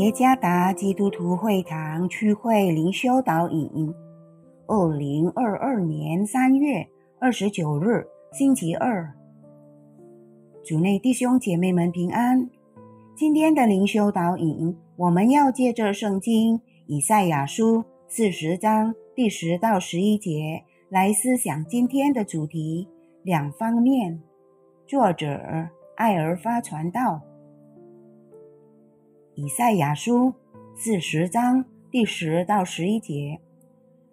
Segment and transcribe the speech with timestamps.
[0.00, 3.94] 耶加达基督徒会堂区会灵修导引，
[4.66, 6.88] 二零二二年三月
[7.18, 9.12] 二十九日星期二，
[10.64, 12.48] 主内弟兄姐妹们平安。
[13.14, 22.88] 今天的灵修导引，我们要借着圣经以赛亚书四十章第十到十一节来思想今天的主题
[23.22, 24.22] 两方面。
[24.86, 25.38] 作者
[25.96, 27.20] 艾尔发传道。
[29.36, 30.34] 以赛亚书
[30.74, 33.40] 四十章第十到十一节：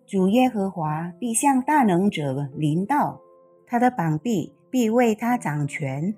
[0.06, 3.20] 主耶和华必向大能者临到，
[3.66, 6.16] 他的膀臂必为他掌权，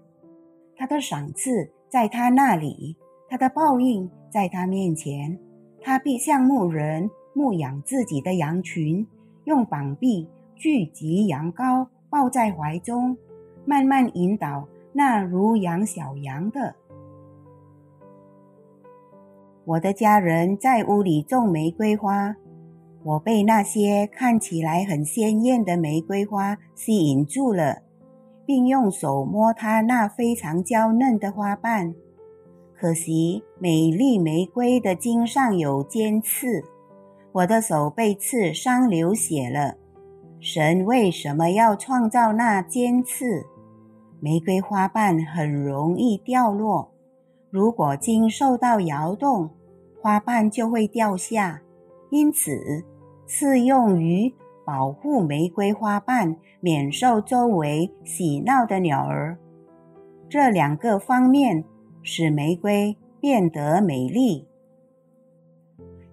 [0.76, 2.98] 他的赏赐在他那里，
[3.30, 5.40] 他的报应在他面前。
[5.82, 9.08] 他必向牧人牧养自己的羊群，
[9.46, 13.18] 用膀臂聚集羊羔，抱在怀中，
[13.66, 16.76] 慢慢引导那如养小羊的。
[19.70, 22.36] 我的家人在屋里种玫瑰花，
[23.04, 27.84] 我被那些看起来很鲜艳的玫瑰花吸引住了，
[28.48, 31.94] 并用手摸它那非常娇嫩的花瓣。
[32.74, 36.64] 可惜，美丽玫瑰的茎上有尖刺，
[37.32, 39.76] 我的手被刺伤流血了。
[40.40, 43.46] 神为什么要创造那尖刺？
[44.20, 46.90] 玫瑰花瓣很容易掉落，
[47.52, 49.52] 如果茎受到摇动。
[50.02, 51.62] 花瓣就会掉下，
[52.10, 52.52] 因此
[53.28, 54.34] 适用于
[54.66, 59.38] 保护玫瑰花瓣免受周围喜闹的鸟儿。
[60.30, 61.64] 这两个方面
[62.02, 64.48] 使玫瑰变得美丽。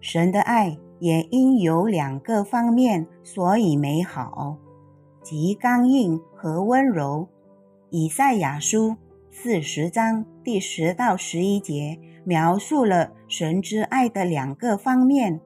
[0.01, 4.57] 神的爱也因有两个方面，所以美好，
[5.23, 7.29] 即刚硬和温柔。
[7.91, 8.97] 以赛亚书
[9.31, 11.99] 四十章第十到十一节。
[12.27, 15.41] 描述了神之爱的两个方面。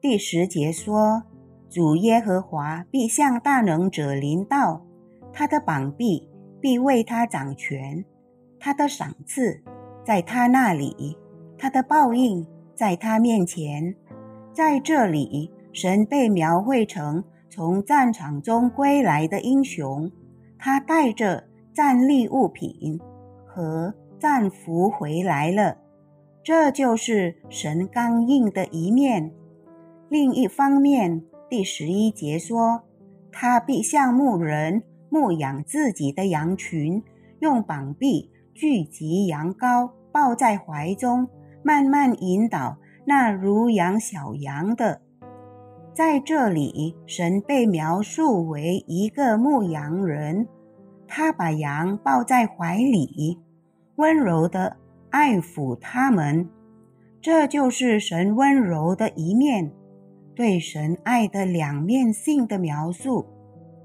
[0.00, 1.24] 第十节说
[1.68, 4.86] ：“主耶和华必向大能者临到，
[5.34, 6.30] 他的膀臂
[6.62, 8.02] 必为他掌权，
[8.58, 9.62] 他的赏赐
[10.02, 11.18] 在他那里，
[11.58, 13.94] 他的报应在他面前。”
[14.54, 20.10] 在这里，神被描绘成从战场中归来的英雄，
[20.58, 21.44] 他带着
[21.74, 22.98] 战利物品
[23.46, 23.92] 和。
[24.20, 25.78] 战俘回来了，
[26.44, 29.32] 这就是神刚硬的一面。
[30.10, 32.82] 另一方面，第十一节说，
[33.32, 37.02] 他必向牧人牧养自己的羊群，
[37.40, 41.26] 用膀臂聚集羊羔，抱在怀中，
[41.62, 42.76] 慢慢引导
[43.06, 45.00] 那如养小羊的。
[45.94, 50.46] 在这里，神被描述为一个牧羊人，
[51.08, 53.38] 他把羊抱在怀里。
[54.00, 54.78] 温柔的
[55.10, 56.48] 爱抚他们，
[57.20, 59.70] 这就是神温柔的一面，
[60.34, 63.26] 对神爱的两面性的描述，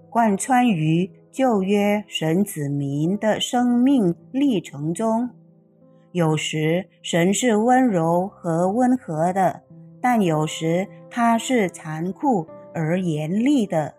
[0.09, 5.30] 贯穿于旧约神子民的生命历程中。
[6.14, 9.64] 有时神是温柔和温和的，
[10.00, 13.94] 但有时他是残酷而严厉的；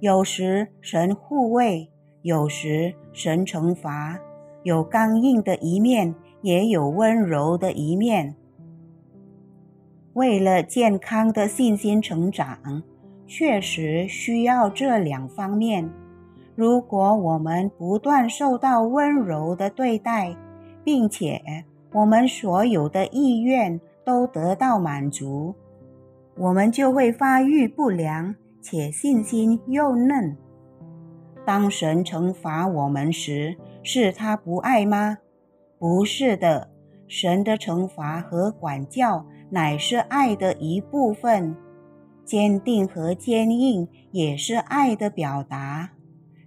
[0.00, 1.88] 有时神护卫，
[2.22, 4.18] 有时神惩罚。
[4.62, 8.34] 有刚硬的一面，也有温柔的一面。
[10.12, 12.82] 为了健康的信心成长，
[13.26, 15.88] 确实需要这两方面。
[16.56, 20.36] 如果我们不断受到温柔的对待，
[20.84, 21.40] 并且
[21.92, 25.54] 我们所有的意愿都得到满足，
[26.36, 30.36] 我们就会发育不良，且信心幼嫩。
[31.46, 35.18] 当神惩罚我们时，是他不爱吗？
[35.78, 36.70] 不是的，
[37.08, 41.56] 神的惩罚和管教乃是爱的一部分。
[42.24, 45.90] 坚定和坚硬也是爱的表达，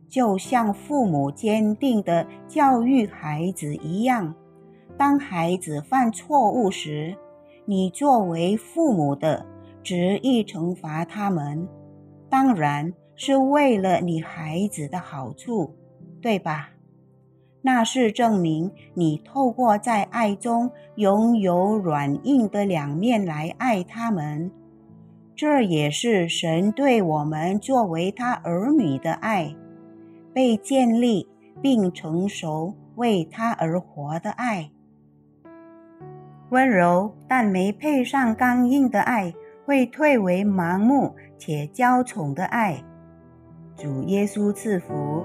[0.08, 4.34] 就像父母坚定的教育孩子一样。
[4.98, 7.18] 当孩子犯错误时，
[7.66, 9.46] 你作为父母的
[9.81, 11.68] 执意惩罚他们，
[12.30, 15.75] 当然是为了你孩子的好处，
[16.22, 16.69] 对吧？
[17.65, 24.51] 那是证明你透过在爱中拥有软硬的两面来爱他们，
[25.33, 29.56] 这也是神对我们作为他儿女的爱，
[30.33, 31.30] 被建立
[31.62, 34.69] 并成熟为他而活的爱。
[36.50, 39.33] 温柔但没配上刚硬的爱，
[39.65, 42.83] 会退为盲目且娇宠的爱。
[43.77, 45.24] 主耶稣赐福。